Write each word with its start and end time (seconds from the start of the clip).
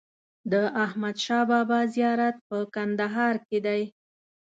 د 0.51 0.53
احمدشاه 0.85 1.45
بابا 1.51 1.79
زیارت 1.95 2.35
په 2.47 2.57
کندهار 2.75 3.35
کې 3.47 3.59
دی. 3.65 3.81